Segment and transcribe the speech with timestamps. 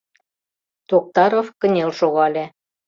[0.89, 2.45] Токтаров кынел шогале.